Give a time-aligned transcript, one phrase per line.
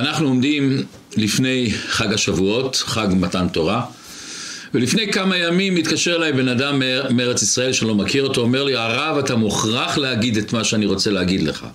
[0.00, 0.82] אנחנו עומדים
[1.16, 3.84] לפני חג השבועות, חג מתן תורה,
[4.74, 9.18] ולפני כמה ימים מתקשר אליי בן אדם מארץ ישראל שלא מכיר אותו, אומר לי, הרב,
[9.18, 11.66] אתה מוכרח להגיד את מה שאני רוצה להגיד לך.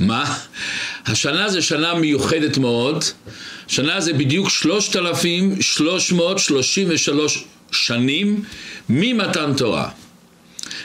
[0.00, 0.34] מה?
[1.06, 3.04] השנה זה שנה מיוחדת מאוד,
[3.66, 8.42] שנה זה בדיוק 3,333 שנים
[8.88, 9.88] ממתן תורה.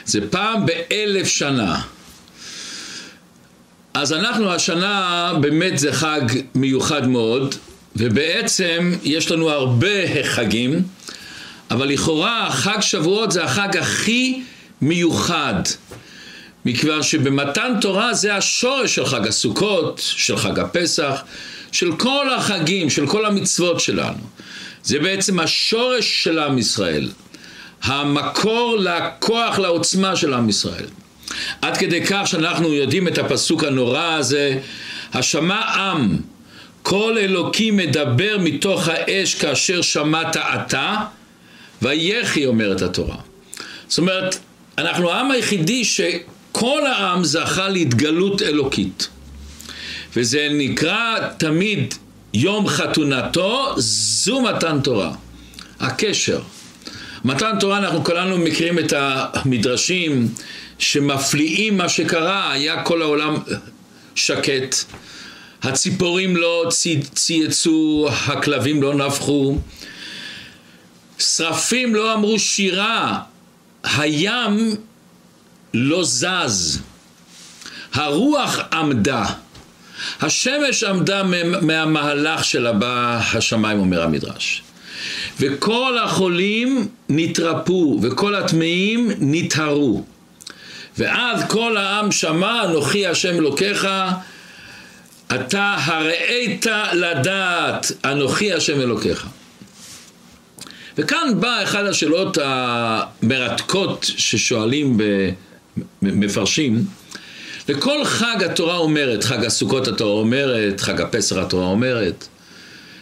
[0.04, 1.80] זה פעם באלף שנה.
[3.94, 6.20] אז אנחנו השנה באמת זה חג
[6.54, 7.54] מיוחד מאוד,
[7.96, 10.82] ובעצם יש לנו הרבה חגים,
[11.70, 14.42] אבל לכאורה חג שבועות זה החג הכי
[14.80, 15.54] מיוחד,
[16.64, 21.22] מכיוון שבמתן תורה זה השורש של חג הסוכות, של חג הפסח,
[21.72, 24.22] של כל החגים, של כל המצוות שלנו.
[24.82, 27.10] זה בעצם השורש של עם ישראל,
[27.82, 30.86] המקור לכוח, לעוצמה של עם ישראל.
[31.62, 34.58] עד כדי כך שאנחנו יודעים את הפסוק הנורא הזה,
[35.12, 36.16] השמע עם,
[36.82, 40.96] כל אלוקים מדבר מתוך האש כאשר שמעת אתה,
[41.82, 43.16] ויחי אומרת התורה.
[43.88, 44.38] זאת אומרת,
[44.78, 49.08] אנחנו העם היחידי שכל העם זכה להתגלות אלוקית.
[50.16, 51.94] וזה נקרא תמיד
[52.34, 55.12] יום חתונתו, זו מתן תורה.
[55.80, 56.40] הקשר.
[57.24, 60.28] מתן תורה, אנחנו כולנו מכירים את המדרשים
[60.78, 63.34] שמפליאים מה שקרה, היה כל העולם
[64.14, 64.76] שקט,
[65.62, 66.70] הציפורים לא
[67.14, 69.58] צייצו, הכלבים לא נבחו,
[71.18, 73.20] שרפים לא אמרו שירה,
[73.84, 74.76] הים
[75.74, 76.80] לא זז,
[77.92, 79.24] הרוח עמדה,
[80.20, 81.22] השמש עמדה
[81.62, 84.62] מהמהלך שלה בשמיים, אומר המדרש.
[85.40, 90.04] וכל החולים נתרפו, וכל הטמאים נטהרו.
[90.98, 93.88] ואז כל העם שמע, אנוכי השם אלוקיך,
[95.34, 99.26] אתה הראית לדעת, אנוכי השם אלוקיך.
[100.98, 105.00] וכאן באה אחת השאלות המרתקות ששואלים
[106.02, 106.84] במפרשים.
[107.68, 112.28] לכל חג התורה אומרת, חג הסוכות התורה אומרת, חג הפסח התורה אומרת.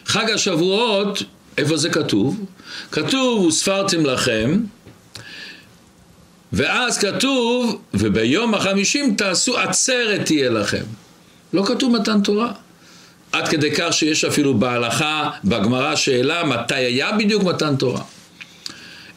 [0.05, 1.23] חג השבועות,
[1.57, 2.45] איפה זה כתוב?
[2.91, 4.59] כתוב, וספרתם לכם,
[6.53, 10.83] ואז כתוב, וביום החמישים תעשו עצרת תהיה לכם.
[11.53, 12.51] לא כתוב מתן תורה.
[13.31, 18.01] עד כדי כך שיש אפילו בהלכה, בגמרא שאלה, מתי היה בדיוק מתן תורה?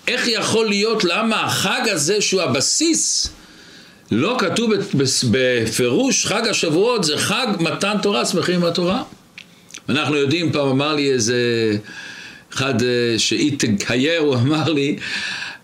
[0.09, 3.31] איך יכול להיות, למה החג הזה שהוא הבסיס,
[4.11, 4.71] לא כתוב
[5.31, 9.03] בפירוש חג השבועות, זה חג מתן תורה, שמחים עם התורה?
[9.89, 11.37] אנחנו יודעים, פעם אמר לי איזה
[12.55, 14.97] אחד אה, שהתגייר, הוא אמר לי,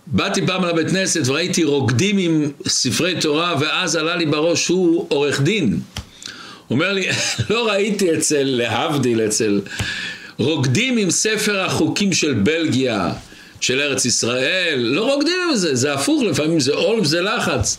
[0.06, 5.40] באתי פעם לבית כנסת וראיתי רוקדים עם ספרי תורה ואז עלה לי בראש, הוא עורך
[5.40, 5.80] דין.
[6.68, 7.06] הוא אומר לי,
[7.50, 9.60] לא ראיתי אצל, להבדיל, אצל
[10.38, 13.12] רוקדים עם ספר החוקים של בלגיה,
[13.60, 17.78] של ארץ ישראל, לא רוקדים עם זה, זה הפוך, לפעמים זה עול וזה לחץ.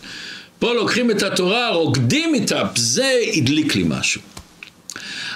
[0.59, 4.21] פה לוקחים את התורה, רוקדים איתה, זה הדליק לי משהו.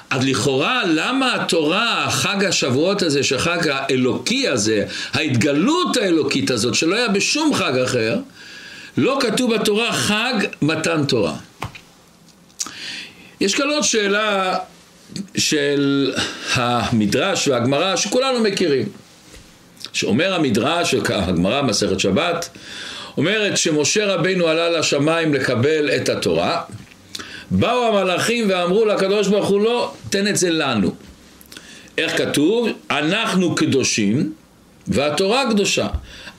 [0.10, 7.08] אז לכאורה, למה התורה, חג השבועות הזה, שחג האלוקי הזה, ההתגלות האלוקית הזאת, שלא היה
[7.08, 8.18] בשום חג אחר,
[8.98, 11.36] לא כתוב בתורה חג מתן תורה.
[13.42, 14.58] יש כאן עוד שאלה
[15.38, 16.14] של
[16.54, 18.86] המדרש והגמרא שכולנו מכירים.
[19.94, 22.50] שאומר המדרש, הגמרא, מסכת שבת,
[23.18, 26.62] אומרת שמשה רבינו עלה לשמיים לקבל את התורה,
[27.52, 30.92] באו המלאכים ואמרו לקדוש ברוך הוא לא, תן את זה לנו.
[31.98, 32.70] איך כתוב?
[32.92, 34.34] אנחנו קדושים
[34.88, 35.88] והתורה קדושה.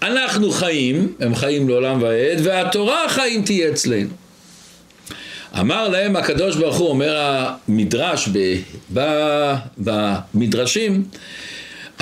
[0.03, 4.09] אנחנו חיים, הם חיים לעולם ועד, והתורה החיים תהיה אצלנו.
[5.61, 7.17] אמר להם הקדוש ברוך הוא, אומר
[7.69, 8.39] המדרש ב,
[8.95, 9.01] ב,
[9.79, 11.05] במדרשים,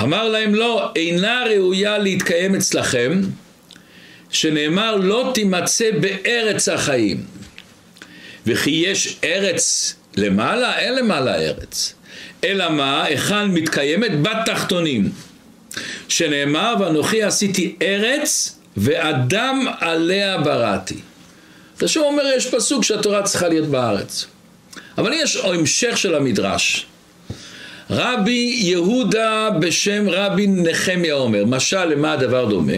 [0.01, 3.21] אמר להם לא, אינה ראויה להתקיים אצלכם,
[4.29, 7.23] שנאמר לא תימצא בארץ החיים.
[8.47, 11.93] וכי יש ארץ למעלה, אין למעלה ארץ.
[12.43, 13.03] אלא מה?
[13.03, 14.11] היכן מתקיימת?
[14.21, 15.09] בתחתונים.
[16.07, 20.97] שנאמר, ואנוכי עשיתי ארץ, ואדם עליה בראתי.
[21.81, 24.25] ושוב אומר, יש פסוק שהתורה צריכה להיות בארץ.
[24.97, 26.85] אבל יש המשך של המדרש.
[27.89, 32.73] רבי יהודה בשם רבי נחמיה אומר, משל למה הדבר דומה?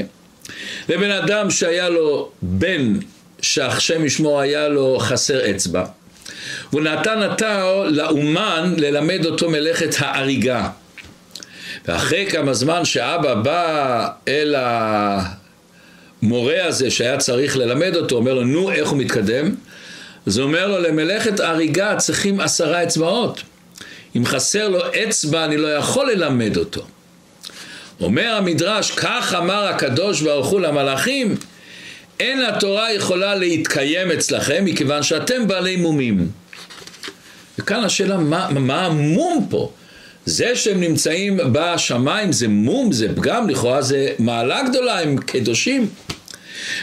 [0.89, 2.94] לבן אדם שהיה לו בן
[3.41, 5.86] שהשם ישמור היה לו חסר אצבע.
[6.71, 10.69] והוא נתן אותו לאומן ללמד אותו מלאכת האריגה.
[11.88, 14.56] ואחרי כמה זמן שאבא בא אל
[16.21, 19.56] המורה הזה שהיה צריך ללמד אותו, אומר לו, נו, איך הוא מתקדם?
[20.25, 23.41] אז הוא אומר לו, למלאכת האריגה צריכים עשרה אצבעות.
[24.15, 26.86] אם חסר לו אצבע אני לא יכול ללמד אותו.
[28.01, 31.36] אומר המדרש, כך אמר הקדוש ברוך הוא למלאכים,
[32.19, 36.27] אין התורה יכולה להתקיים אצלכם מכיוון שאתם בעלי מומים.
[37.60, 39.71] וכאן השאלה, מה, מה המום פה?
[40.25, 45.88] זה שהם נמצאים בשמיים זה מום, זה פגם, לכאורה זה מעלה גדולה, הם קדושים.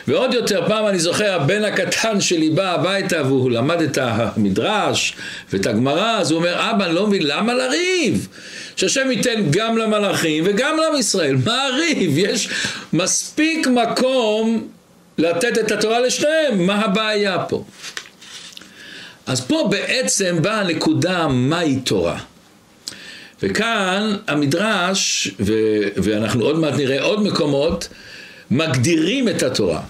[0.08, 5.16] ועוד יותר, פעם אני זוכר, הבן הקטן שלי בא הביתה והוא למד את המדרש
[5.52, 8.28] ואת הגמרא, אז הוא אומר, אבא, אני לא מבין, למה לריב?
[8.76, 11.36] שהשם ייתן גם למלאכים וגם לעם ישראל.
[11.44, 12.18] מה הריב?
[12.18, 12.48] יש
[12.92, 14.68] מספיק מקום
[15.18, 17.64] לתת את התורה לשניהם, מה הבעיה פה?
[19.26, 22.18] אז פה בעצם באה הנקודה מהי תורה.
[23.42, 27.88] וכאן המדרש, ו- ואנחנו עוד מעט נראה עוד מקומות,
[28.50, 29.80] מגדירים את התורה.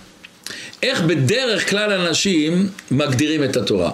[0.82, 3.90] איך בדרך כלל אנשים מגדירים את התורה.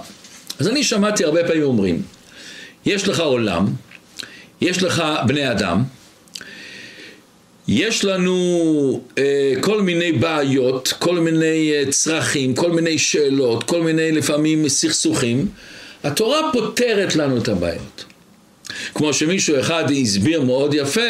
[0.58, 2.02] אז אני שמעתי הרבה פעמים אומרים,
[2.87, 3.67] יש לך עולם,
[4.61, 5.84] יש לך בני אדם,
[7.69, 14.12] יש לנו אה, כל מיני בעיות, כל מיני אה, צרכים, כל מיני שאלות, כל מיני
[14.12, 15.49] לפעמים סכסוכים.
[16.05, 18.05] התורה פותרת לנו את הבעיות.
[18.94, 21.00] כמו שמישהו אחד הסביר מאוד יפה,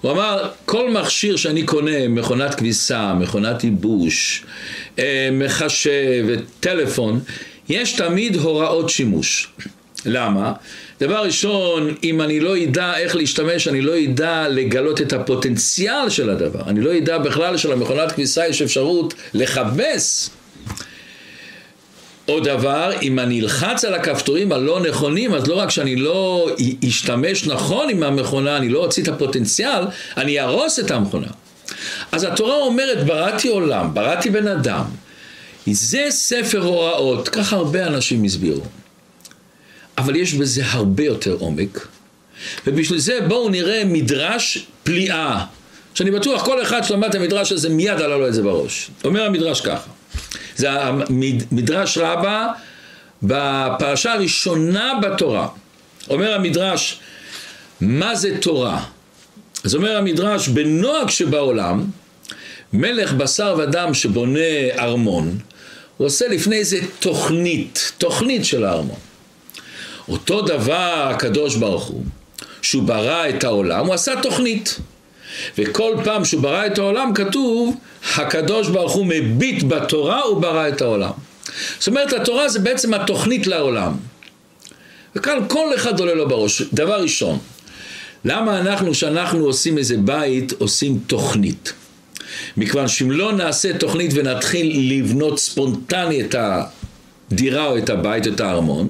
[0.00, 4.44] הוא אמר, כל מכשיר שאני קונה, מכונת כביסה, מכונת ייבוש,
[4.98, 6.26] אה, מחשב,
[6.60, 7.20] טלפון,
[7.68, 9.48] יש תמיד הוראות שימוש.
[10.06, 10.52] למה?
[11.00, 16.30] דבר ראשון, אם אני לא אדע איך להשתמש, אני לא אדע לגלות את הפוטנציאל של
[16.30, 16.60] הדבר.
[16.66, 20.30] אני לא אדע בכלל שלמכונת כביסה יש אפשרות לכבס.
[22.26, 26.50] עוד דבר, אם אני אלחץ על הכפתורים הלא נכונים, אז לא רק שאני לא
[26.88, 29.84] אשתמש נכון עם המכונה, אני לא אוציא את הפוטנציאל,
[30.16, 31.28] אני אהרוס את המכונה.
[32.12, 34.84] אז התורה אומרת, בראתי עולם, בראתי בן אדם.
[35.66, 38.62] זה ספר הוראות, ככה הרבה אנשים הסבירו.
[40.00, 41.86] אבל יש בזה הרבה יותר עומק,
[42.66, 45.44] ובשביל זה בואו נראה מדרש פליאה,
[45.94, 48.90] שאני בטוח כל אחד שלמד את המדרש הזה מיד עלה לו את זה בראש.
[49.04, 49.90] אומר המדרש ככה,
[50.56, 52.46] זה המדרש רבה
[53.22, 55.48] בפרשה הראשונה בתורה.
[56.10, 57.00] אומר המדרש,
[57.80, 58.84] מה זה תורה?
[59.64, 61.84] אז אומר המדרש, בנוהג שבעולם,
[62.72, 64.40] מלך בשר ודם שבונה
[64.78, 65.38] ארמון,
[65.96, 69.09] הוא עושה לפני זה תוכנית, תוכנית של הארמון.
[70.08, 72.04] אותו דבר הקדוש ברוך הוא,
[72.62, 74.78] שהוא ברא את העולם, הוא עשה תוכנית.
[75.58, 77.76] וכל פעם שהוא ברא את העולם כתוב,
[78.16, 81.10] הקדוש ברוך הוא מביט בתורה, הוא ברא את העולם.
[81.78, 83.92] זאת אומרת, התורה זה בעצם התוכנית לעולם.
[85.16, 86.62] וכאן כל אחד עולה לו בראש.
[86.62, 87.38] דבר ראשון,
[88.24, 91.72] למה אנחנו, כשאנחנו עושים איזה בית, עושים תוכנית?
[92.56, 96.34] מכיוון שאם לא נעשה תוכנית ונתחיל לבנות ספונטני את
[97.32, 98.88] הדירה או את הבית, את הארמון,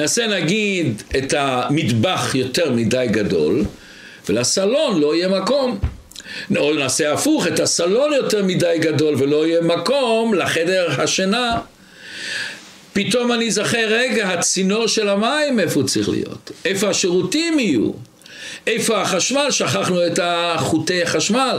[0.00, 3.64] נעשה נגיד את המטבח יותר מדי גדול,
[4.28, 5.78] ולסלון לא יהיה מקום.
[6.56, 11.58] או נעשה הפוך, את הסלון יותר מדי גדול ולא יהיה מקום לחדר השינה.
[12.92, 16.50] פתאום אני אזכר, רגע, הצינור של המים, איפה הוא צריך להיות?
[16.64, 17.90] איפה השירותים יהיו?
[18.66, 19.46] איפה החשמל?
[19.50, 21.58] שכחנו את החוטי החשמל.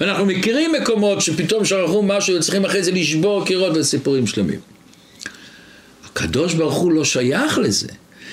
[0.00, 4.77] ואנחנו מכירים מקומות שפתאום שכחו משהו וצריכים אחרי זה לשבור קירות וסיפורים שלמים.
[6.18, 7.88] הקדוש ברוך הוא לא שייך לזה.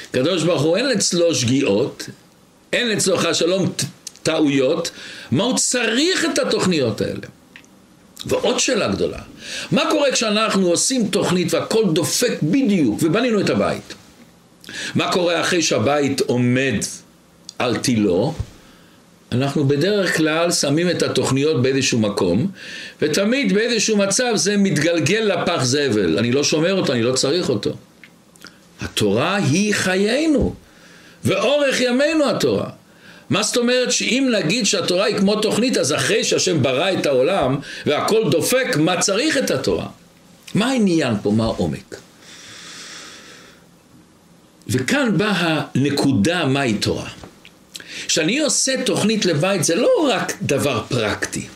[0.10, 2.10] הקדוש ברוך הוא אין אצלו שגיאות,
[2.74, 3.72] אין אצלו חס שלום
[4.24, 4.92] טעויות,
[5.32, 7.28] מה הוא צריך את התוכניות האלה?
[8.26, 9.18] ועוד שאלה גדולה,
[9.72, 13.94] מה קורה כשאנחנו עושים תוכנית והכל דופק בדיוק ובנינו את הבית?
[14.96, 16.76] מה קורה אחרי שהבית עומד
[17.60, 18.34] על תילו?
[19.32, 22.48] אנחנו בדרך כלל שמים את התוכניות באיזשהו מקום,
[23.02, 26.18] ותמיד באיזשהו מצב זה מתגלגל לפח זבל.
[26.18, 27.74] אני לא שומר אותו, אני לא צריך אותו.
[28.82, 30.54] התורה היא חיינו,
[31.24, 32.70] ואורך ימינו התורה.
[33.30, 37.58] מה זאת אומרת שאם נגיד שהתורה היא כמו תוכנית, אז אחרי שהשם ברא את העולם
[37.86, 39.88] והכל דופק, מה צריך את התורה?
[40.56, 41.32] מה העניין פה?
[41.32, 41.96] מה העומק?
[44.68, 47.10] וכאן באה הנקודה מהי תורה.
[48.08, 51.48] כשאני עושה תוכנית לבית זה לא רק דבר פרקטי.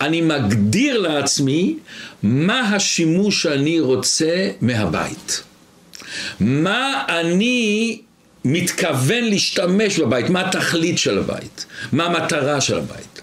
[0.00, 1.76] אני מגדיר לעצמי
[2.22, 5.42] מה השימוש שאני רוצה מהבית.
[6.40, 8.00] מה אני
[8.44, 13.20] מתכוון להשתמש בבית, מה התכלית של הבית, מה המטרה של הבית.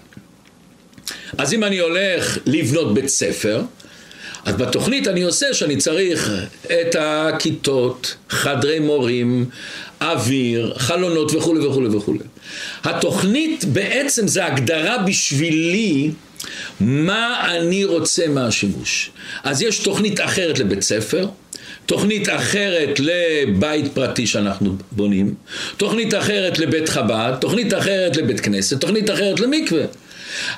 [1.38, 3.62] אז אם אני הולך לבנות בית ספר,
[4.44, 6.30] אז בתוכנית אני עושה שאני צריך
[6.66, 9.44] את הכיתות, חדרי מורים,
[10.00, 12.18] אוויר, חלונות וכולי וכולי וכולי.
[12.84, 16.10] התוכנית בעצם זה הגדרה בשבילי
[16.80, 19.10] מה אני רוצה מהשימוש.
[19.44, 21.26] אז יש תוכנית אחרת לבית ספר,
[21.86, 25.34] תוכנית אחרת לבית פרטי שאנחנו בונים,
[25.76, 29.84] תוכנית אחרת לבית חב"ד, תוכנית אחרת לבית כנסת, תוכנית אחרת למקווה.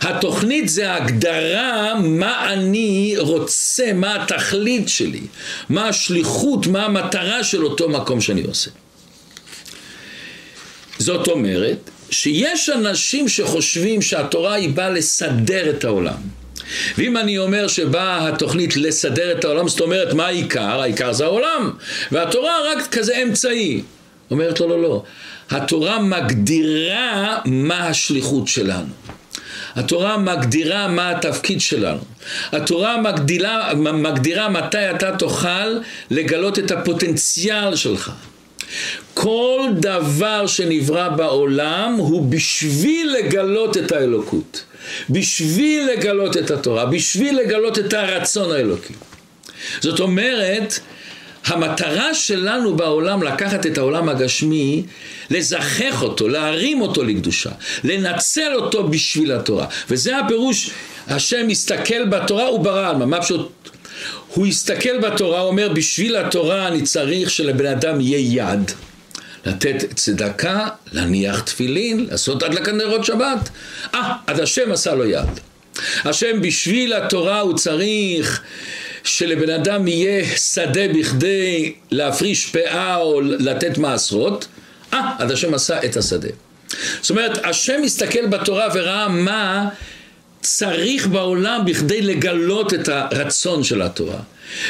[0.01, 5.21] התוכנית זה ההגדרה מה אני רוצה, מה התכלית שלי,
[5.69, 8.71] מה השליחות, מה המטרה של אותו מקום שאני עושה.
[11.01, 16.17] זאת אומרת שיש אנשים שחושבים שהתורה היא באה לסדר את העולם.
[16.99, 20.81] ואם אני אומר שבאה התוכנית לסדר את העולם, זאת אומרת מה העיקר?
[20.81, 21.71] העיקר זה העולם.
[22.13, 23.83] והתורה רק כזה אמצעי.
[24.31, 25.03] אומרת לא, לא, לא.
[25.51, 28.93] התורה מגדירה מה השליחות שלנו.
[29.75, 32.01] התורה מגדירה מה התפקיד שלנו.
[32.53, 35.79] התורה מגדירה, מגדירה מתי אתה תוכל
[36.11, 38.13] לגלות את הפוטנציאל שלך.
[39.15, 44.65] כל דבר שנברא בעולם הוא בשביל לגלות את האלוקות,
[45.11, 48.95] בשביל לגלות את התורה, בשביל לגלות את הרצון האלוקי.
[49.81, 50.81] זאת אומרת,
[51.47, 54.83] המטרה שלנו בעולם לקחת את העולם הגשמי,
[55.31, 57.51] לזכח אותו, להרים אותו לקדושה,
[57.85, 59.67] לנצל אותו בשביל התורה.
[59.91, 60.71] וזה הפירוש,
[61.09, 63.05] השם מסתכל בתורה, הוא ברא עלמא.
[63.05, 63.70] מה פשוט?
[64.35, 68.71] הוא הסתכל בתורה, הוא אומר, בשביל התורה אני צריך שלבן אדם יהיה יד.
[69.47, 73.49] לתת צדקה, להניח תפילין, לעשות הדלקת נרות שבת.
[73.95, 75.41] אה, עד השם עשה לו יד.
[76.05, 78.43] השם בשביל התורה הוא צריך
[79.05, 84.47] שלבן אדם יהיה שדה בכדי להפריש פאה או לתת מעשרות.
[84.95, 86.29] אה, עד השם עשה את השדה.
[87.01, 89.69] זאת אומרת, השם מסתכל בתורה וראה מה
[90.43, 94.19] צריך בעולם בכדי לגלות את הרצון של התורה.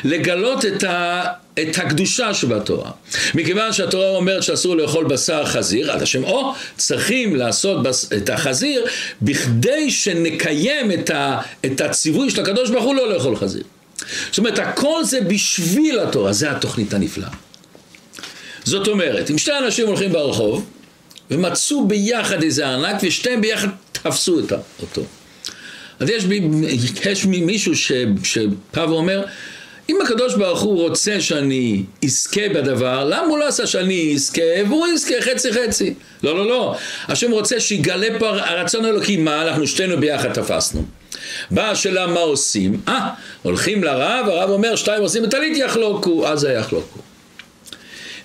[0.04, 1.24] לגלות את, ה,
[1.60, 2.90] את הקדושה שבתורה.
[3.34, 8.84] מכיוון שהתורה אומרת שאסור לאכול בשר חזיר, עד השם, או צריכים לעשות בס, את החזיר
[9.22, 13.62] בכדי שנקיים את, ה, את הציווי של הקדוש ברוך הוא לא לאכול חזיר.
[14.30, 17.28] זאת אומרת, הכל זה בשביל התורה, זה התוכנית הנפלאה.
[18.64, 20.66] זאת אומרת, אם שתי אנשים הולכים ברחוב
[21.30, 24.40] ומצאו ביחד איזה ענק ושתיהם ביחד תפסו
[24.82, 25.02] אותו.
[26.00, 26.24] אז יש,
[27.10, 29.22] יש מישהו שבא ואומר,
[29.88, 34.86] אם הקדוש ברוך הוא רוצה שאני אזכה בדבר, למה הוא לא עשה שאני אזכה והוא
[34.86, 35.94] יזכה חצי חצי?
[36.22, 36.76] לא, לא, לא.
[37.08, 40.84] השם רוצה שיגלה פה הרצון האלוקי, מה אנחנו שתינו ביחד תפסנו.
[41.50, 42.80] באה השאלה מה עושים?
[42.88, 43.08] אה,
[43.42, 46.98] הולכים לרב, הרב אומר שתיים עושים בטלית יחלוקו, אז יחלוקו.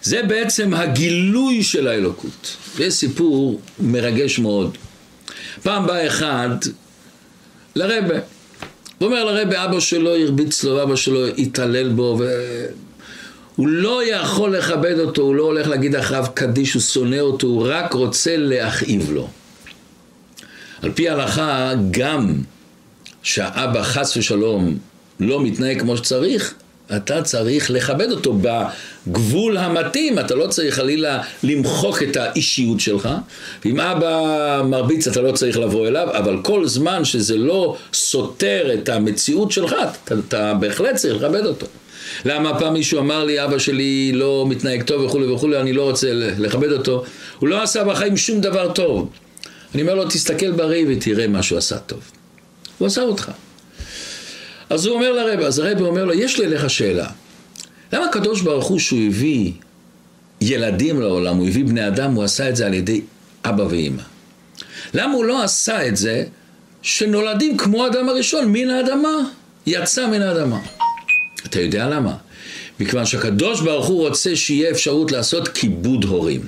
[0.02, 2.56] זה בעצם הגילוי של האלוקות.
[2.76, 4.78] זה סיפור מרגש מאוד.
[5.64, 6.50] פעם בא אחד
[7.76, 8.16] לרבה.
[8.98, 12.20] הוא אומר לרבה, אבא שלו הרביץ לו, אבא שלו התעלל בו,
[13.56, 17.68] והוא לא יכול לכבד אותו, הוא לא הולך להגיד אחריו קדיש, הוא שונא אותו, הוא
[17.70, 19.30] רק רוצה להכאיב לו.
[20.82, 22.34] על פי ההלכה, גם
[23.24, 24.78] שהאבא חס ושלום
[25.20, 26.54] לא מתנהג כמו שצריך,
[26.96, 28.34] אתה צריך לכבד אותו
[29.08, 33.10] בגבול המתאים, אתה לא צריך חלילה למחוק את האישיות שלך,
[33.66, 38.90] ואם אבא מרביץ אתה לא צריך לבוא אליו, אבל כל זמן שזה לא סותר את
[38.90, 41.68] המציאות שלך, אתה, אתה בהחלט צריך לכבד אותו.
[42.26, 46.08] למה פעם מישהו אמר לי, אבא שלי לא מתנהג טוב וכולי וכולי, אני לא רוצה
[46.14, 47.04] לכבד אותו.
[47.40, 49.10] הוא לא עשה בחיים שום דבר טוב.
[49.74, 52.00] אני אומר לו, תסתכל בראי ותראה מה שהוא עשה טוב.
[52.78, 53.32] הוא עשה אותך.
[54.70, 57.08] אז הוא אומר לרב, אז הרב אומר לו, יש לי אליך שאלה.
[57.96, 59.52] למה הקדוש ברוך הוא שהוא הביא
[60.42, 63.02] ילדים לעולם, הוא הביא בני אדם, הוא עשה את זה על ידי
[63.46, 64.02] אבא ואימא?
[64.94, 66.24] למה הוא לא עשה את זה
[66.82, 69.18] שנולדים כמו האדם הראשון, מן האדמה?
[69.68, 70.60] יצא מן האדמה.
[71.46, 72.16] אתה יודע למה?
[72.80, 76.42] מכיוון שהקדוש ברוך הוא רוצה שיהיה אפשרות לעשות כיבוד הורים.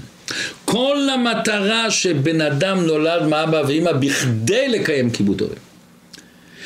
[0.65, 5.57] כל המטרה שבן אדם נולד מאבא ואימא בכדי לקיים כיבוד הורים.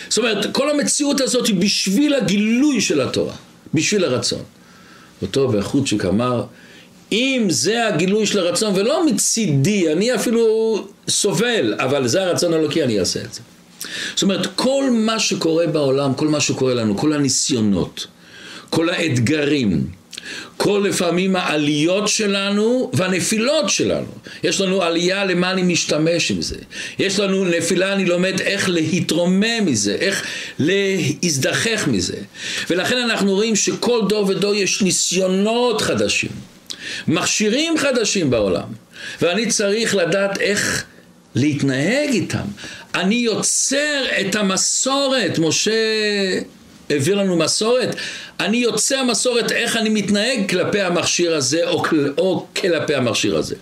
[0.09, 3.33] זאת אומרת, כל המציאות הזאת היא בשביל הגילוי של התורה,
[3.73, 4.43] בשביל הרצון.
[5.22, 6.44] אותו והחוצ'יק אמר,
[7.12, 10.44] אם זה הגילוי של הרצון, ולא מצידי, אני אפילו
[11.08, 13.42] סובל, אבל זה הרצון האלוקי, אני אעשה את זה.
[14.13, 18.08] זאת אומרת, כל מה שקורה בעולם, כל מה שקורה לנו, כל הניסיונות,
[18.70, 19.88] כל האתגרים,
[20.57, 24.07] כל לפעמים העליות שלנו והנפילות שלנו.
[24.43, 26.55] יש לנו עלייה למה אני משתמש עם זה.
[27.00, 30.25] יש לנו נפילה, אני לומד איך להתרומם מזה, איך
[30.59, 32.17] להזדחך מזה.
[32.69, 36.31] ולכן אנחנו רואים שכל דור ודור יש ניסיונות חדשים,
[37.07, 38.67] מכשירים חדשים בעולם,
[39.21, 40.85] ואני צריך לדעת איך
[41.35, 42.45] להתנהג איתם.
[42.95, 45.71] אני יוצר את המסורת, משה
[46.91, 47.95] העביר לנו מסורת,
[48.39, 51.83] אני יוצא המסורת איך אני מתנהג כלפי המכשיר הזה או,
[52.17, 53.55] או כלפי המכשיר הזה.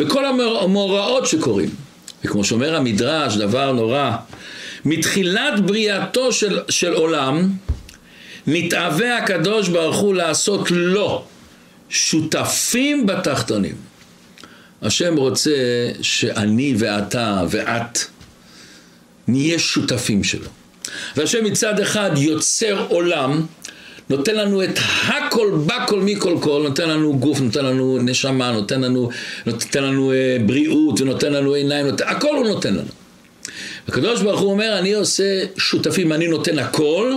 [0.00, 1.70] וכל המאורעות שקורים,
[2.24, 4.10] וכמו שאומר המדרש, דבר נורא,
[4.84, 7.50] מתחילת בריאתו של, של עולם,
[8.46, 11.24] מתאווה הקדוש ברוך הוא לעשות לו
[11.88, 13.74] שותפים בתחתונים.
[14.82, 15.50] השם רוצה
[16.02, 17.98] שאני ואתה ואת
[19.28, 20.48] נהיה שותפים שלו.
[21.16, 23.46] והשם מצד אחד יוצר עולם,
[24.10, 29.10] נותן לנו את הכל בכל מכל כל, נותן לנו גוף, נותן לנו נשמה, נותן לנו,
[29.46, 32.88] נותן לנו אה, בריאות ונותן לנו עיניים, נותן, הכל הוא נותן לנו.
[33.88, 37.12] הקדוש ברוך הוא אומר, אני עושה שותפים, אני נותן הכל,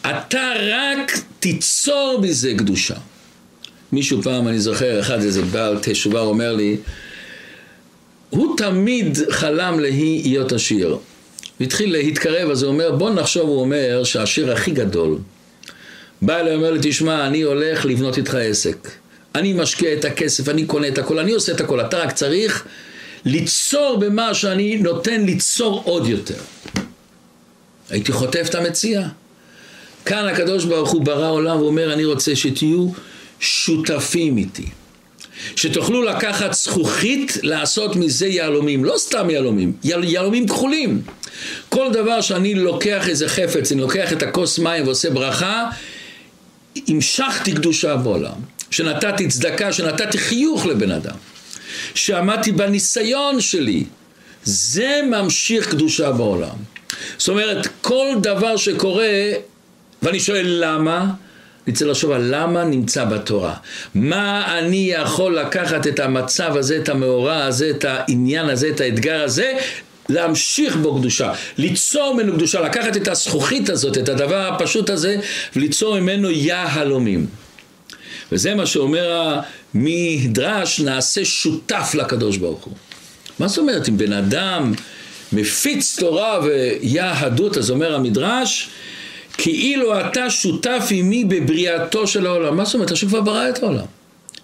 [0.00, 2.94] אתה רק תיצור בזה קדושה.
[3.92, 6.76] מישהו פעם, אני זוכר, אחד איזה בעל תשובה אומר לי,
[8.30, 10.98] הוא תמיד חלם להיות עשיר.
[11.60, 15.18] והתחיל להתקרב, אז הוא אומר, בוא נחשוב, הוא אומר, שהשיר הכי גדול.
[16.22, 18.88] בא אליי, אומר לי, תשמע, אני הולך לבנות איתך עסק.
[19.34, 22.64] אני משקיע את הכסף, אני קונה את הכל, אני עושה את הכל, אתה רק צריך
[23.24, 26.34] ליצור במה שאני נותן ליצור עוד יותר.
[27.90, 29.08] הייתי חוטף את המציע.
[30.04, 32.88] כאן הקדוש ברוך הוא ברא עולם ואומר, אני רוצה שתהיו
[33.40, 34.66] שותפים איתי.
[35.56, 41.02] שתוכלו לקחת זכוכית, לעשות מזה יהלומים, לא סתם יהלומים, יהלומים כחולים.
[41.68, 45.68] כל דבר שאני לוקח איזה חפץ, אני לוקח את הכוס מים ועושה ברכה,
[46.88, 48.40] המשכתי קדושה בעולם,
[48.70, 51.16] שנתתי צדקה, שנתתי חיוך לבן אדם,
[51.94, 53.84] שעמדתי בניסיון שלי,
[54.44, 56.56] זה ממשיך קדושה בעולם.
[57.18, 59.32] זאת אומרת, כל דבר שקורה,
[60.02, 61.06] ואני שואל למה,
[61.72, 63.54] צריך לחשוב על למה נמצא בתורה.
[63.94, 69.22] מה אני יכול לקחת את המצב הזה, את המאורע הזה, את העניין הזה, את האתגר
[69.22, 69.52] הזה,
[70.08, 75.16] להמשיך בו קדושה, ליצור ממנו קדושה, לקחת את הזכוכית הזאת, את הדבר הפשוט הזה,
[75.56, 77.26] וליצור ממנו יהלומים.
[78.32, 79.34] וזה מה שאומר
[79.74, 82.74] המדרש, נעשה שותף לקדוש ברוך הוא.
[83.38, 84.72] מה זאת אומרת, אם בן אדם
[85.32, 88.68] מפיץ תורה ויהדות, אז אומר המדרש,
[89.38, 92.56] כאילו אתה שותף עימי בבריאתו של העולם.
[92.56, 92.90] מה זאת אומרת?
[92.90, 93.84] השם כבר ברא את העולם.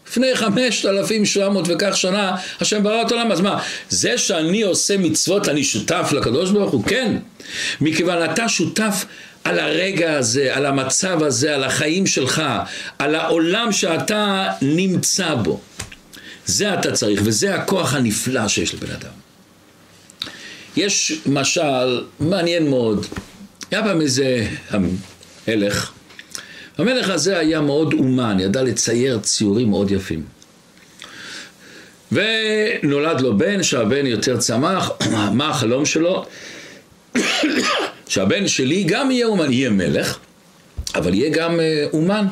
[0.09, 3.33] לפני חמשת אלפים שבע מאות וכך שנה, השם ברא את העולם.
[3.33, 6.85] אז מה, זה שאני עושה מצוות, אני שותף לקדוש ברוך הוא?
[6.85, 7.17] כן.
[7.81, 9.05] מכיוון אתה שותף
[9.45, 12.43] על הרגע הזה, על המצב הזה, על החיים שלך,
[12.99, 15.61] על העולם שאתה נמצא בו.
[16.47, 19.13] זה אתה צריך, וזה הכוח הנפלא שיש לבן אדם.
[20.77, 23.07] יש משל מעניין מאוד.
[23.71, 25.93] היה פעם איזה המלך,
[26.79, 30.25] המלך הזה היה מאוד אומן, ידע לצייר ציורים מאוד יפים.
[32.13, 34.91] ונולד לו בן, שהבן יותר צמח,
[35.39, 36.25] מה החלום שלו?
[38.09, 40.19] שהבן שלי גם יהיה אומן, יהיה מלך,
[40.95, 42.27] אבל יהיה גם אה, אומן.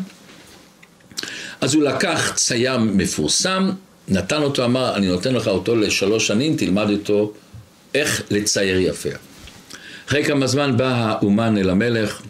[1.60, 3.70] אז הוא לקח צייר מפורסם,
[4.08, 7.32] נתן אותו, אמר, אני נותן לך אותו לשלוש שנים, תלמד אותו
[7.94, 9.31] איך לצייר יפה.
[10.12, 12.22] אחרי כמה זמן בא האומן אל המלך,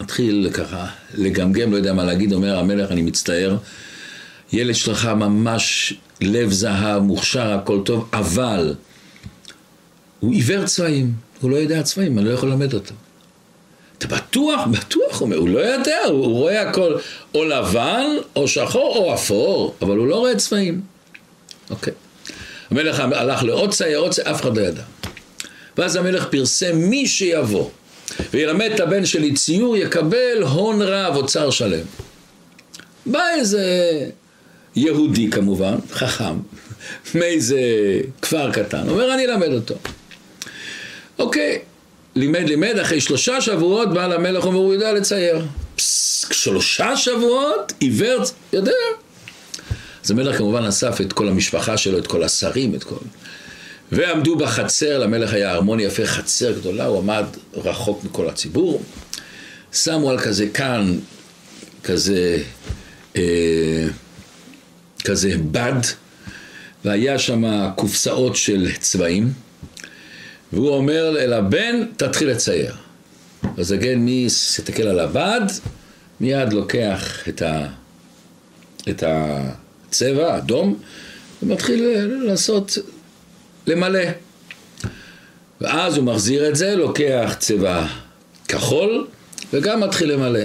[0.00, 3.56] מתחיל ככה לגמגם, לא יודע מה להגיד, אומר המלך, אני מצטער,
[4.52, 8.74] ילד שלך ממש לב זהב, מוכשר, הכל טוב, אבל
[10.20, 12.94] הוא עיוור צבעים, הוא לא יודע צבעים, אני לא יכול ללמד אותו.
[13.98, 14.66] אתה בטוח?
[14.70, 16.94] בטוח, הוא אומר, הוא לא יודע, הוא רואה הכל
[17.34, 20.80] או לבן, או שחור, או אפור, אבל הוא לא רואה צבעים.
[21.70, 21.92] אוקיי.
[22.70, 24.82] המלך הלך לעוד צייר, עוד צייר, אף אחד לא ידע.
[25.80, 27.70] ואז המלך פרסם מי שיבוא
[28.32, 31.84] וילמד את הבן שלי ציור יקבל הון רב, אוצר שלם.
[33.06, 33.64] בא איזה
[34.76, 36.34] יהודי כמובן, חכם,
[37.18, 37.60] מאיזה
[38.22, 39.74] כפר קטן, אומר אני אלמד אותו.
[41.18, 41.58] אוקיי,
[42.16, 45.46] לימד לימד, אחרי שלושה שבועות בא למלך אומר הוא יודע לצייר.
[45.76, 48.72] פסס, שלושה שבועות, עיוור, יודע.
[50.04, 52.96] אז המלך כמובן אסף את כל המשפחה שלו, את כל השרים, את כל...
[53.92, 57.24] ועמדו בחצר, למלך היה ארמון יפה, חצר גדולה, הוא עמד
[57.54, 58.82] רחוק מכל הציבור.
[59.72, 60.98] שמו על כזה כאן,
[61.84, 62.42] כזה,
[63.16, 63.86] אה,
[65.04, 65.80] כזה בד,
[66.84, 69.32] והיה שם קופסאות של צבעים,
[70.52, 72.74] והוא אומר אל הבן, תתחיל לצייר.
[73.58, 75.46] אז הגן מי מסתכל על הבד,
[76.20, 77.66] מיד לוקח את, ה,
[78.88, 80.78] את הצבע, האדום,
[81.42, 81.84] ומתחיל
[82.24, 82.78] לעשות
[83.70, 84.04] למלא.
[85.60, 87.86] ואז הוא מחזיר את זה, לוקח צבע
[88.48, 89.06] כחול,
[89.52, 90.40] וגם מתחיל למלא.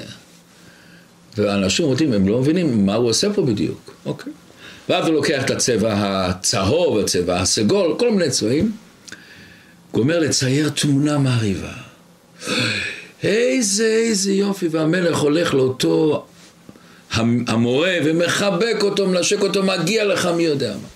[1.38, 4.34] ואנשים אומרים, הם לא מבינים מה הוא עושה פה בדיוק, אוקיי.
[4.90, 8.72] ואז הוא לוקח את הצבע הצהוב, הצבע הסגול, כל מיני צבעים,
[9.94, 11.74] גומר לצייר תמונה מרהיבה.
[13.24, 16.26] איזה, איזה יופי, והמלך הולך לאותו
[17.12, 20.88] המורה ומחבק אותו, מנשק אותו, מגיע לך מי יודע מה.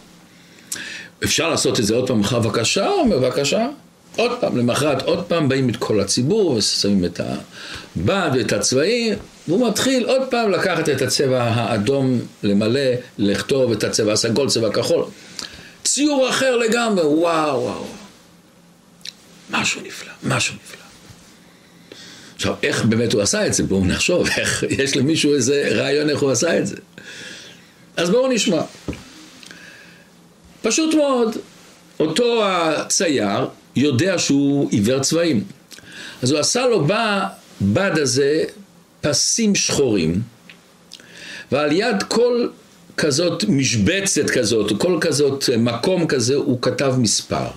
[1.24, 3.68] אפשר לעשות את זה עוד פעם, בבקשה, בבקשה.
[4.16, 7.22] עוד פעם, למחרת עוד פעם באים את כל הציבור ושמים את
[7.96, 9.16] הבד ואת הצבעים
[9.48, 12.82] והוא מתחיל עוד פעם לקחת את הצבע האדום, למלא,
[13.18, 15.06] לכתוב את הצבע הסגול, צבע כחול.
[15.84, 17.86] ציור אחר לגמרי, וואו וואו.
[19.50, 20.80] משהו נפלא, משהו נפלא.
[22.36, 23.64] עכשיו, איך באמת הוא עשה את זה?
[23.64, 26.76] בואו נחשוב, איך, יש למישהו איזה רעיון איך הוא עשה את זה.
[27.98, 28.62] אז בואו נשמע.
[30.62, 31.38] פשוט מאוד,
[32.00, 35.44] אותו הצייר יודע שהוא עיוור צבעים.
[36.22, 38.44] אז הוא עשה לו בבד הזה
[39.02, 40.22] פסים שחורים,
[41.52, 42.48] ועל יד כל
[42.98, 47.48] כזאת משבצת כזאת, כל כזאת מקום כזה, הוא כתב מספר.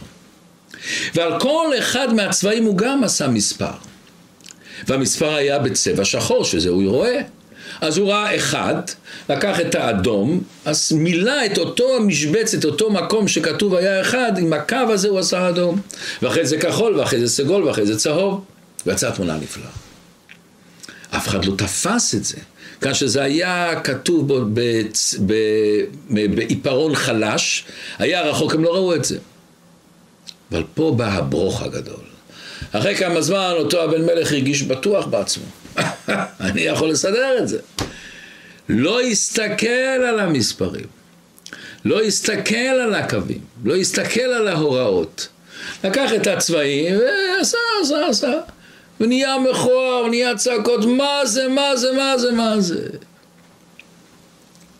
[1.14, 3.72] ועל כל אחד מהצבעים הוא גם עשה מספר.
[4.86, 7.20] והמספר היה בצבע שחור, שזה הוא רואה.
[7.80, 8.74] אז הוא ראה אחד,
[9.28, 14.76] לקח את האדום, אז מילא את אותו המשבצת, אותו מקום שכתוב היה אחד, עם הקו
[14.76, 15.80] הזה הוא עשה אדום.
[16.22, 18.44] ואחרי זה כחול, ואחרי זה סגול, ואחרי זה צהוב.
[18.86, 19.68] ויצאה תמונה נפלאה.
[21.10, 22.36] אף אחד לא תפס את זה.
[22.80, 24.54] כאשר זה היה כתוב
[26.10, 27.64] בעיפרון חלש,
[27.98, 29.18] היה רחוק, הם לא ראו את זה.
[30.52, 32.04] אבל פה בא הברוך הגדול.
[32.72, 35.44] אחרי כמה זמן אותו הבן מלך הרגיש בטוח בעצמו.
[36.40, 37.58] אני יכול לסדר את זה.
[38.68, 39.66] לא הסתכל
[40.08, 40.86] על המספרים,
[41.84, 45.28] לא הסתכל על הקווים, לא הסתכל על ההוראות.
[45.84, 48.32] לקח את הצבעים ועשה, עשה, עשה.
[49.00, 52.88] ונהיה מכוער, ונהיה צעקות, מה זה, מה זה, מה זה, מה זה.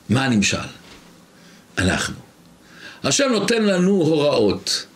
[0.08, 0.56] מה הנמשל?
[1.78, 2.14] אנחנו.
[3.04, 4.86] השם נותן לנו הוראות.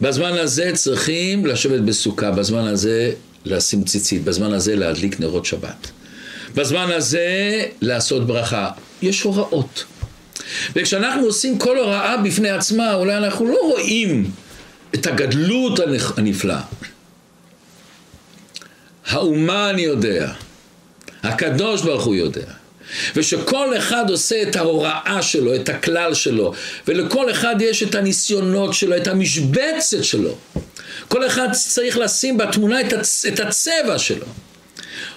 [0.00, 3.12] בזמן הזה צריכים לשבת בסוכה, בזמן הזה
[3.48, 5.90] לשים ציצית, בזמן הזה להדליק נרות שבת.
[6.54, 8.70] בזמן הזה לעשות ברכה.
[9.02, 9.84] יש הוראות.
[10.76, 14.30] וכשאנחנו עושים כל הוראה בפני עצמה, אולי אנחנו לא רואים
[14.94, 15.80] את הגדלות
[16.16, 16.60] הנפלאה.
[19.06, 20.32] האומה אני יודע,
[21.22, 22.44] הקדוש ברוך הוא יודע.
[23.16, 26.52] ושכל אחד עושה את ההוראה שלו, את הכלל שלו,
[26.88, 30.34] ולכל אחד יש את הניסיונות שלו, את המשבצת שלו.
[31.08, 33.26] כל אחד צריך לשים בתמונה את, הצ...
[33.26, 34.26] את הצבע שלו.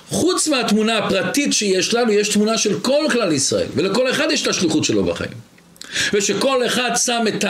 [0.09, 4.47] חוץ מהתמונה הפרטית שיש לנו, יש תמונה של כל כלל ישראל, ולכל אחד יש את
[4.47, 5.31] השליחות שלו בחיים.
[6.13, 7.45] ושכל אחד שם את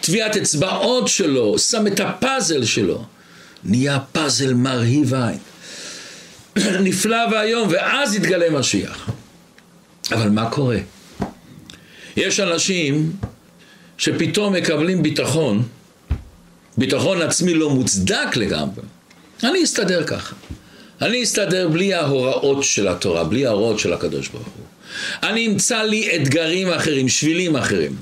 [0.00, 3.04] טביעת אצבעות שלו, שם את הפאזל שלו,
[3.64, 5.38] נהיה פאזל מרהיב עין.
[6.86, 9.10] נפלא ואיום, ואז יתגלה משיח.
[10.12, 10.78] אבל מה קורה?
[12.16, 13.12] יש אנשים
[13.98, 15.62] שפתאום מקבלים ביטחון,
[16.76, 18.82] ביטחון עצמי לא מוצדק לגמרי.
[19.44, 20.34] אני אסתדר ככה.
[21.02, 24.64] אני אסתדר בלי ההוראות של התורה, בלי ההוראות של הקדוש ברוך הוא.
[25.22, 27.96] אני אמצא לי אתגרים אחרים, שבילים אחרים.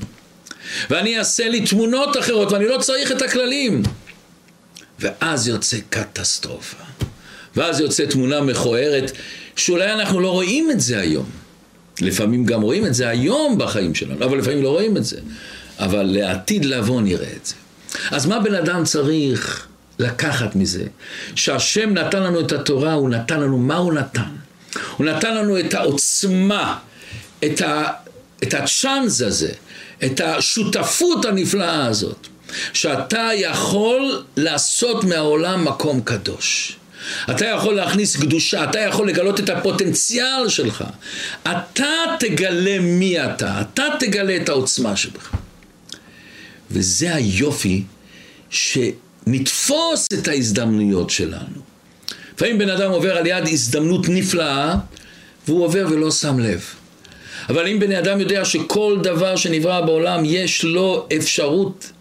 [0.90, 3.82] ואני אעשה לי תמונות אחרות, ואני לא צריך את הכללים.
[5.00, 6.76] ואז יוצא קטסטרופה.
[7.56, 9.12] ואז יוצא תמונה מכוערת,
[9.56, 11.26] שאולי אנחנו לא רואים את זה היום.
[12.00, 15.20] לפעמים גם רואים את זה היום בחיים שלנו, אבל לפעמים לא רואים את זה.
[15.78, 17.54] אבל לעתיד לבוא נראה את זה.
[18.10, 19.66] אז מה בן אדם צריך
[19.98, 20.84] לקחת מזה?
[21.34, 24.30] שהשם נתן לנו את התורה, הוא נתן לנו, מה הוא נתן?
[24.96, 26.78] הוא נתן לנו את העוצמה,
[27.44, 27.88] את, ה,
[28.42, 29.52] את הצ'אנס הזה,
[30.04, 32.26] את השותפות הנפלאה הזאת,
[32.72, 36.76] שאתה יכול לעשות מהעולם מקום קדוש.
[37.30, 40.84] אתה יכול להכניס קדושה, אתה יכול לגלות את הפוטנציאל שלך.
[41.42, 41.86] אתה
[42.18, 45.34] תגלה מי אתה, אתה תגלה את העוצמה שלך.
[46.70, 47.82] וזה היופי
[48.50, 51.60] שנתפוס את ההזדמנויות שלנו.
[52.34, 54.74] לפעמים בן אדם עובר על יד הזדמנות נפלאה
[55.48, 56.64] והוא עובר ולא שם לב.
[57.48, 61.92] אבל אם בן אדם יודע שכל דבר שנברא בעולם יש לו אפשרות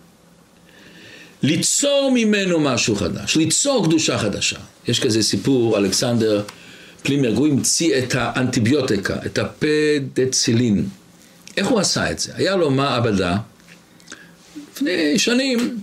[1.41, 4.57] ליצור ממנו משהו חדש, ליצור קדושה חדשה.
[4.87, 6.43] יש כזה סיפור, אלכסנדר
[7.03, 10.85] פלימר, הוא המציא את האנטיביוטיקה, את הפדצילין.
[11.57, 12.31] איך הוא עשה את זה?
[12.35, 13.37] היה לו מעבדה
[14.79, 15.77] לפני שנים,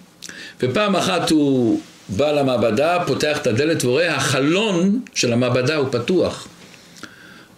[0.61, 6.49] ופעם אחת הוא בא למעבדה, פותח את הדלת ורואה, החלון של המעבדה הוא פתוח.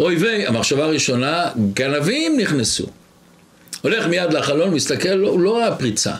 [0.00, 2.86] אוי ויי, המחשבה הראשונה, גנבים נכנסו.
[3.82, 6.10] הולך מיד לחלון, מסתכל, הוא לא ראה פריצה.
[6.10, 6.18] הוא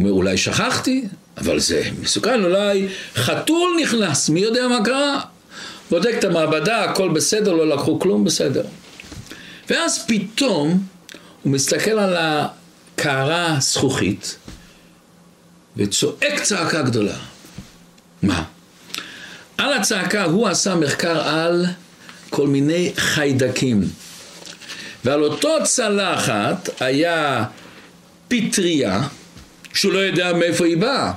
[0.00, 1.04] אומר, אולי שכחתי,
[1.36, 5.20] אבל זה מסוכן, אולי חתול נכנס, מי יודע מה קרה?
[5.90, 8.64] בודק את המעבדה, הכל בסדר, לא לקחו כלום, בסדר.
[9.70, 10.82] ואז פתאום
[11.42, 12.16] הוא מסתכל על
[12.94, 14.36] הקערה הזכוכית
[15.76, 17.16] וצועק צעקה גדולה.
[18.22, 18.44] מה?
[19.58, 21.66] על הצעקה הוא עשה מחקר על
[22.30, 23.82] כל מיני חיידקים.
[25.04, 27.44] ועל אותו צלחת היה
[28.28, 29.08] פטריה
[29.74, 31.12] שהוא לא יודע מאיפה היא באה.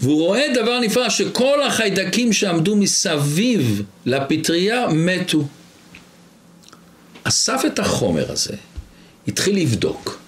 [0.00, 5.46] והוא רואה דבר נפלא שכל החיידקים שעמדו מסביב לפטריה מתו.
[7.24, 8.54] אסף את החומר הזה,
[9.28, 10.18] התחיל לבדוק,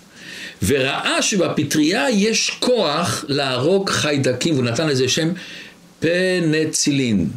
[0.67, 5.29] וראה שבפטריה יש כוח להרוג חיידקים, והוא נתן לזה שם
[6.01, 7.31] פנצילין.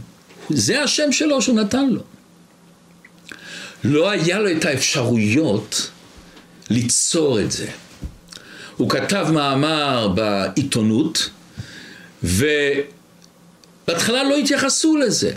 [0.49, 2.01] זה השם שלו שהוא נתן לו.
[3.83, 5.91] לא היה לו את האפשרויות
[6.69, 7.67] ליצור את זה.
[8.77, 11.29] הוא כתב מאמר בעיתונות,
[12.23, 12.83] ובהתחלה
[14.23, 15.31] לא התייחסו לזה.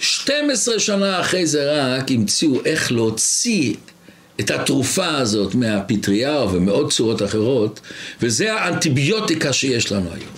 [0.00, 3.74] 12 שנה אחרי זה רק המציאו איך להוציא
[4.40, 7.80] את התרופה הזאת מהפטריה ומעוד צורות אחרות,
[8.22, 10.34] וזה האנטיביוטיקה שיש לנו היום.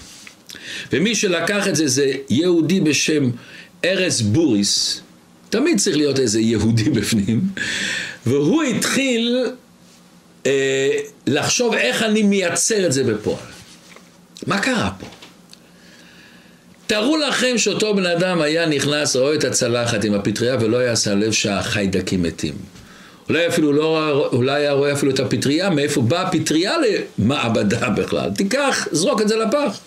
[0.92, 3.30] ומי שלקח את זה זה יהודי בשם
[3.84, 5.00] ארז בוריס,
[5.50, 7.40] תמיד צריך להיות איזה יהודי בפנים,
[8.26, 9.46] והוא התחיל
[10.46, 10.90] אה,
[11.26, 13.36] לחשוב איך אני מייצר את זה בפועל.
[14.46, 15.06] מה קרה פה?
[16.86, 21.18] תארו לכם שאותו בן אדם היה נכנס, רואה את הצלחת עם הפטריה ולא היה שם
[21.18, 22.79] לב שהחיידקים מתים.
[23.30, 26.72] אולי אפילו לא, אולי היה רואה אפילו את הפטריה, מאיפה באה הפטריה
[27.18, 28.30] למעבדה בכלל.
[28.30, 29.78] תיקח, זרוק את זה לפח.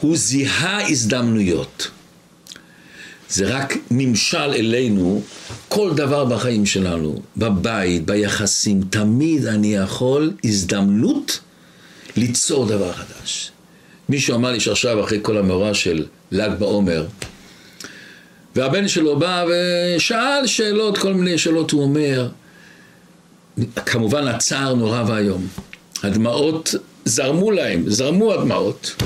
[0.00, 1.90] הוא זיהה הזדמנויות.
[3.28, 5.22] זה רק נמשל אלינו,
[5.68, 11.40] כל דבר בחיים שלנו, בבית, ביחסים, תמיד אני יכול הזדמנות
[12.16, 13.50] ליצור דבר חדש.
[14.08, 17.06] מישהו אמר לי שעכשיו אחרי כל המאורע של ל"ג בעומר,
[18.56, 22.28] והבן שלו בא ושאל שאלות, כל מיני שאלות, הוא אומר,
[23.86, 25.46] כמובן הצער נורא ואיום.
[26.02, 29.02] הדמעות זרמו להם, זרמו הדמעות.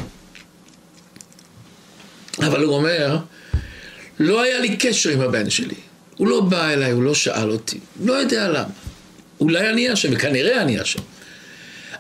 [2.38, 3.18] אבל הוא אומר,
[4.20, 5.74] לא היה לי קשר עם הבן שלי.
[6.16, 7.78] הוא לא בא אליי, הוא לא שאל אותי.
[8.04, 8.64] לא יודע למה.
[9.40, 11.00] אולי אני אשם, וכנראה אני אשם.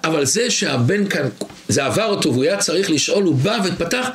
[0.04, 1.28] אבל זה שהבן כאן,
[1.68, 4.08] זה עבר אותו והוא היה צריך לשאול, הוא בא ופתח,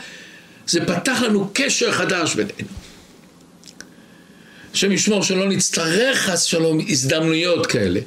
[0.68, 2.75] זה פתח לנו קשר חדש בינינו.
[4.76, 8.00] השם ישמור שלא נצטרך חס שלום הזדמנויות כאלה.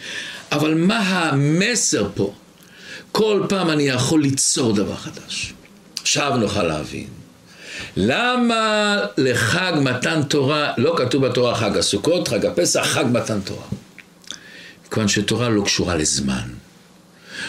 [0.53, 2.35] אבל מה המסר פה?
[3.13, 5.53] כל פעם אני יכול ליצור דבר חדש.
[6.01, 7.07] עכשיו נוכל להבין.
[7.97, 13.67] למה לחג מתן תורה, לא כתוב בתורה חג הסוכות, חג הפסח, חג מתן תורה?
[14.91, 16.49] כיוון שתורה לא קשורה לזמן.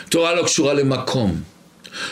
[0.09, 1.41] תורה לא קשורה למקום.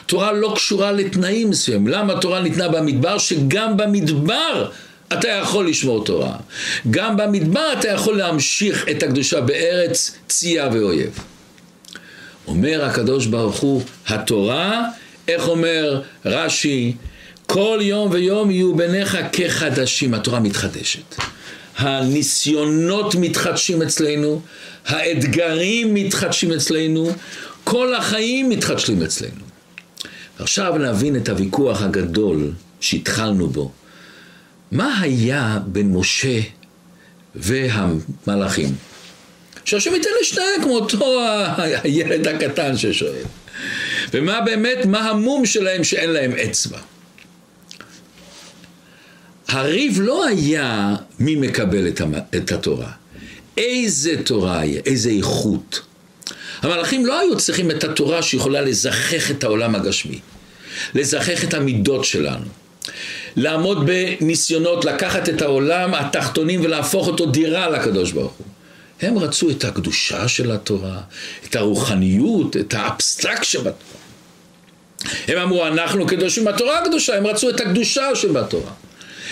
[0.05, 1.87] תורה לא קשורה לתנאים מסוימים.
[1.87, 3.17] למה תורה ניתנה במדבר?
[3.17, 4.69] שגם במדבר
[5.13, 6.35] אתה יכול לשמור תורה.
[6.91, 11.19] גם במדבר אתה יכול להמשיך את הקדושה בארץ צייה ואויב.
[12.47, 14.83] אומר הקדוש ברוך הוא, התורה,
[15.27, 16.95] איך אומר רש"י,
[17.45, 21.15] כל יום ויום יהיו ביניך כחדשים, התורה מתחדשת.
[21.77, 24.41] הניסיונות מתחדשים אצלנו,
[24.85, 27.11] האתגרים מתחדשים אצלנו,
[27.63, 29.43] כל החיים מתחדשים אצלנו.
[30.39, 33.71] עכשיו נבין את הוויכוח הגדול שהתחלנו בו.
[34.71, 36.39] מה היה בין משה
[37.35, 38.75] והמלאכים?
[39.65, 41.21] שהשם ייתן לשניהם כמו אותו
[41.83, 43.23] הילד הקטן ששואל.
[44.13, 46.77] ומה באמת, מה המום שלהם שאין להם אצבע?
[49.47, 51.87] הריב לא היה מי מקבל
[52.35, 52.91] את התורה,
[53.57, 55.81] איזה תורה היה, איזה איכות.
[56.61, 60.19] המלאכים לא היו צריכים את התורה שיכולה לזכך את העולם הגשמי,
[60.95, 62.45] לזכך את המידות שלנו.
[63.37, 68.47] לעמוד בניסיונות לקחת את העולם התחתונים ולהפוך אותו דירה לקדוש ברוך הוא.
[69.01, 70.99] הם רצו את הקדושה של התורה,
[71.49, 73.97] את הרוחניות, את האבסטרקט שבתורה.
[75.27, 78.71] הם אמרו, אנחנו קדושים בתורה הקדושה, הם רצו את הקדושה שבתורה.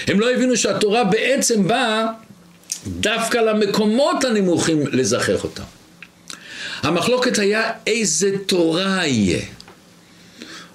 [0.08, 2.06] הם לא הבינו שהתורה בעצם באה
[2.88, 5.64] דווקא למקומות הנמוכים לזכח אותם.
[6.82, 9.42] המחלוקת היה איזה תורה יהיה.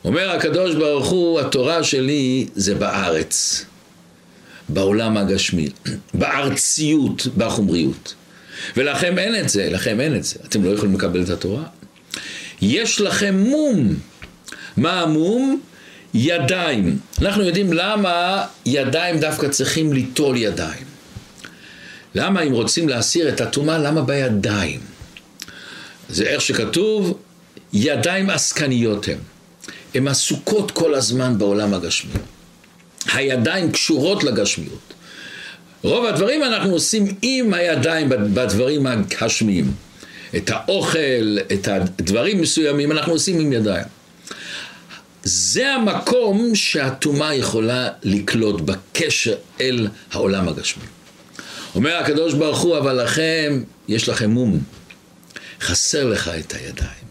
[0.04, 3.64] אומר הקדוש ברוך הוא, התורה שלי זה בארץ,
[4.68, 5.68] בעולם הגשמי,
[6.14, 8.14] בארציות, בחומריות.
[8.76, 11.62] ולכם אין את זה, לכם אין את זה, אתם לא יכולים לקבל את התורה.
[12.62, 13.94] יש לכם מום.
[14.76, 15.60] מה המום?
[16.14, 16.98] ידיים.
[17.22, 20.84] אנחנו יודעים למה ידיים דווקא צריכים ליטול ידיים.
[22.14, 24.80] למה אם רוצים להסיר את הטומאה, למה בידיים?
[26.08, 27.18] זה איך שכתוב,
[27.72, 29.18] ידיים עסקניות הן.
[29.94, 32.12] הן עסוקות כל הזמן בעולם הגשמי.
[33.12, 34.94] הידיים קשורות לגשמיות.
[35.82, 39.72] רוב הדברים אנחנו עושים עם הידיים בדברים הגשמיים.
[40.36, 43.84] את האוכל, את הדברים מסוימים, אנחנו עושים עם ידיים.
[45.22, 50.84] זה המקום שהטומאה יכולה לקלוט בקשר אל העולם הגשמי.
[51.74, 54.60] אומר הקדוש ברוך הוא, אבל לכם, יש לכם מום.
[55.60, 57.09] חסר לך את הידיים.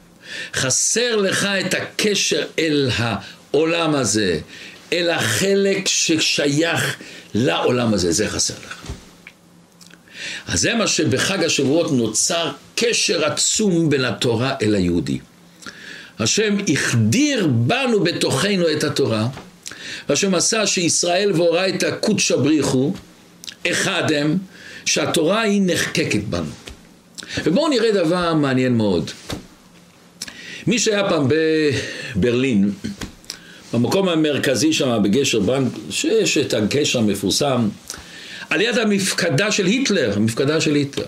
[0.53, 4.39] חסר לך את הקשר אל העולם הזה,
[4.93, 6.95] אלא חלק ששייך
[7.33, 8.75] לעולם הזה, זה חסר לך.
[10.47, 15.19] אז זה מה שבחג השבועות נוצר קשר עצום בין התורה אל היהודי.
[16.19, 19.27] השם החדיר בנו בתוכנו את התורה,
[20.09, 22.93] והשם עשה שישראל ואורייתא קודשא בריחו,
[23.67, 24.37] אחד הם,
[24.85, 26.51] שהתורה היא נחקקת בנו.
[27.43, 29.11] ובואו נראה דבר מעניין מאוד.
[30.69, 32.71] מי שהיה פעם בברלין,
[33.73, 37.69] במקום המרכזי שם, בגשר ברנק, שיש את הגשר המפורסם,
[38.49, 41.05] על יד המפקדה של היטלר, המפקדה של היטלר,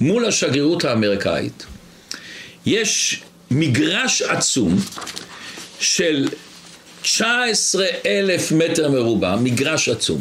[0.00, 1.66] מול השגרירות האמריקאית,
[2.66, 4.76] יש מגרש עצום
[5.80, 6.28] של
[7.02, 10.20] 19 אלף מטר מרובע, מגרש עצום.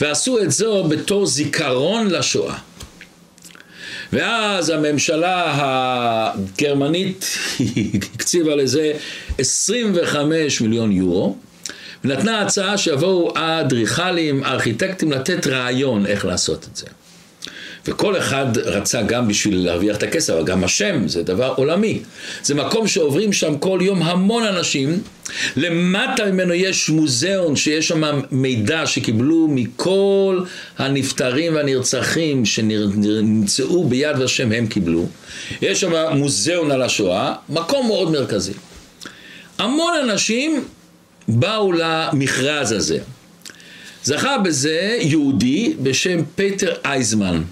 [0.00, 2.58] ועשו את זו בתור זיכרון לשואה.
[4.12, 7.26] ואז הממשלה הגרמנית
[8.14, 8.92] הקציבה לזה
[9.38, 11.36] 25 מיליון יורו,
[12.04, 16.86] ונתנה הצעה שיבואו האדריכלים, הארכיטקטים לתת רעיון איך לעשות את זה.
[17.88, 22.00] וכל אחד רצה גם בשביל להרוויח את הכסף, אבל גם השם זה דבר עולמי.
[22.42, 25.00] זה מקום שעוברים שם כל יום המון אנשים.
[25.56, 30.40] למטה ממנו יש מוזיאון שיש שם מידע שקיבלו מכל
[30.78, 35.06] הנפטרים והנרצחים שנמצאו ביד ושם הם קיבלו.
[35.62, 38.52] יש שם מוזיאון על השואה, מקום מאוד מרכזי.
[39.58, 40.64] המון אנשים
[41.28, 42.98] באו למכרז הזה.
[44.04, 47.42] זכה בזה יהודי בשם פטר אייזמן.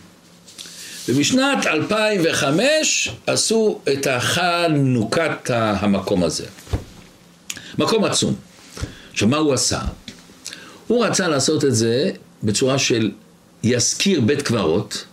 [1.08, 6.46] ובשנת 2005 עשו את החנוכת המקום הזה.
[7.78, 8.34] מקום עצום.
[9.12, 9.80] עכשיו מה הוא עשה?
[10.86, 12.10] הוא רצה לעשות את זה
[12.42, 13.10] בצורה של
[13.62, 15.04] יזכיר בית קברות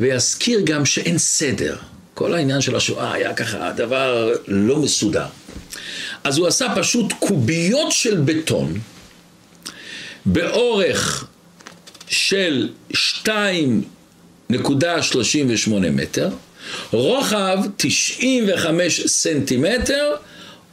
[0.00, 1.76] ויזכיר גם שאין סדר.
[2.14, 5.26] כל העניין של השואה היה ככה דבר לא מסודר.
[6.24, 8.78] אז הוא עשה פשוט קוביות של בטון
[10.26, 11.26] באורך
[12.08, 13.82] של שתיים
[14.50, 16.28] נקודה שלושים ושמונה מטר,
[16.92, 20.14] רוחב תשעים וחמש סנטימטר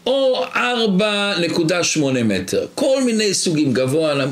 [0.06, 4.26] או ארבע נקודה שמונה מטר, כל מיני סוגים, גבוה,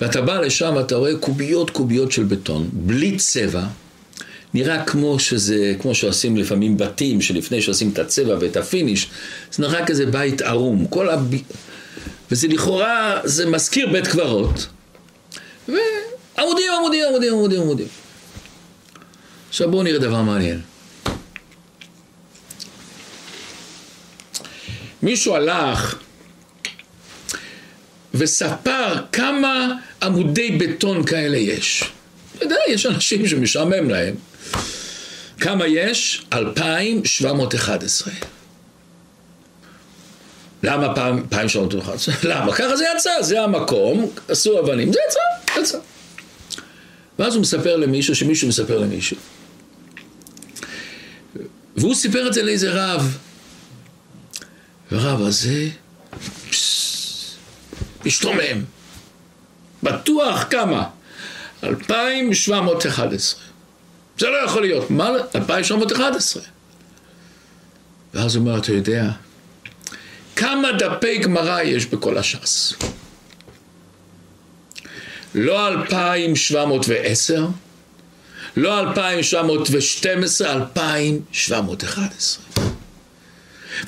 [0.00, 3.62] ואתה בא לשם ואתה רואה קוביות קוביות של בטון, בלי צבע,
[4.54, 9.08] נראה כמו שזה, כמו שעושים לפעמים בתים, שלפני שעושים את הצבע ואת הפיניש,
[9.52, 11.34] זה נראה כזה בית ערום, כל הב...
[12.30, 14.66] וזה לכאורה, זה מזכיר בית קברות,
[15.68, 16.03] ועמודים,
[16.38, 17.88] עמודים, עמודים, עמודים, עמודים.
[19.48, 20.60] עכשיו בואו נראה דבר מעניין.
[25.02, 25.94] מישהו הלך
[28.14, 29.68] וספר כמה
[30.02, 31.84] עמודי בטון כאלה יש.
[32.36, 34.14] אתה יודע, יש אנשים שמשעמם להם.
[35.40, 36.26] כמה יש?
[36.32, 38.12] 2,711.
[40.62, 42.14] למה פעם, 2,711?
[42.30, 42.52] למה?
[42.52, 45.20] ככה זה יצא, זה המקום, עשו אבנים, זה יצא,
[45.60, 45.78] יצא.
[47.18, 49.16] ואז הוא מספר למישהו, שמישהו מספר למישהו.
[51.76, 53.18] והוא סיפר את זה לאיזה רב.
[54.90, 55.68] והרב הזה,
[58.04, 58.64] משתומם.
[59.82, 60.88] בטוח כמה?
[61.64, 63.40] 2,711.
[64.18, 64.90] זה לא יכול להיות.
[64.90, 65.10] מה?
[65.34, 66.42] 2,711.
[68.14, 69.10] ואז הוא אומר, אתה יודע,
[70.36, 72.74] כמה דפי גמרא יש בכל הש"ס?
[75.34, 77.46] לא 2,710,
[78.56, 82.44] לא 2,712, 2,711.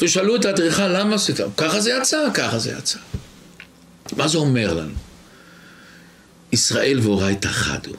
[0.00, 1.36] ושאלו את האדריכל למה עשית?
[1.56, 2.98] ככה זה יצא, ככה זה יצא.
[4.16, 4.94] מה זה אומר לנו?
[6.52, 7.92] ישראל ואורייתא חדו.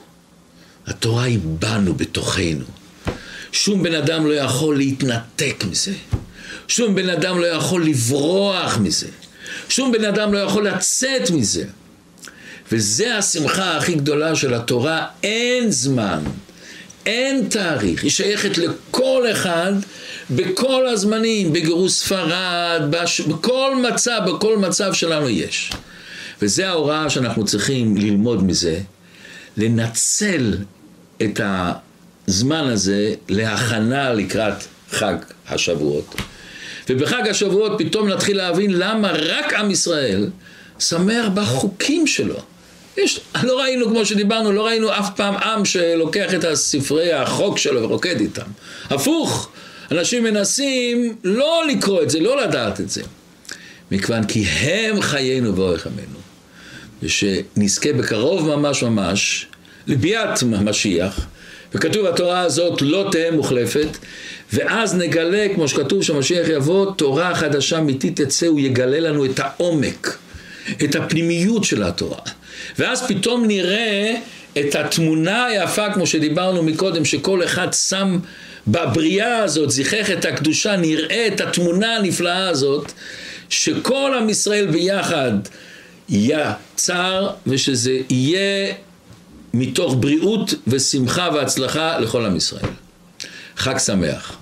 [0.86, 2.65] התורה היא בנו, בתוכנו.
[3.51, 5.93] שום בן אדם לא יכול להתנתק מזה.
[6.67, 9.07] שום בן אדם לא יכול לברוח מזה.
[9.69, 11.65] שום בן אדם לא יכול לצאת מזה.
[12.71, 16.19] וזה השמחה הכי גדולה של התורה, אין זמן,
[17.06, 19.73] אין תאריך, היא שייכת לכל אחד
[20.30, 23.21] בכל הזמנים, בגירוש ספרד, בש...
[23.21, 25.71] בכל מצב, בכל מצב שלנו יש.
[26.41, 28.79] וזה ההוראה שאנחנו צריכים ללמוד מזה,
[29.58, 30.58] לנצל
[31.21, 31.42] את
[32.27, 35.15] הזמן הזה להכנה לקראת חג
[35.48, 36.15] השבועות.
[36.89, 40.29] ובחג השבועות פתאום נתחיל להבין למה רק עם ישראל
[40.79, 42.39] שמח בחוקים שלו.
[42.98, 47.83] יש, לא ראינו, כמו שדיברנו, לא ראינו אף פעם עם שלוקח את הספרי החוק שלו
[47.83, 48.45] ורוקד איתם.
[48.89, 49.50] הפוך,
[49.91, 53.02] אנשים מנסים לא לקרוא את זה, לא לדעת את זה.
[53.91, 56.19] מכיוון כי הם חיינו ואורך עמנו.
[57.04, 59.48] ושנזכה בקרוב ממש ממש
[59.87, 61.27] לביאת משיח,
[61.73, 63.98] וכתוב התורה הזאת לא תהא מוחלפת,
[64.54, 70.17] ואז נגלה, כמו שכתוב שהמשיח יבוא, תורה חדשה אמיתית תצא, הוא יגלה לנו את העומק,
[70.84, 72.20] את הפנימיות של התורה.
[72.80, 74.15] ואז פתאום נראה
[74.60, 78.20] את התמונה היפה, כמו שדיברנו מקודם, שכל אחד שם
[78.68, 82.92] בבריאה הזאת, זיכך את הקדושה, נראה את התמונה הנפלאה הזאת,
[83.50, 85.32] שכל עם ישראל ביחד
[86.10, 88.74] יצר, ושזה יהיה
[89.54, 92.70] מתוך בריאות ושמחה והצלחה לכל עם ישראל.
[93.58, 94.38] חג שמח.